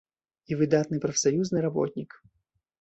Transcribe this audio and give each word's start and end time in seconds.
І 0.49 0.57
выдатны 0.61 0.97
прафсаюзны 1.05 1.57
работнік. 1.69 2.21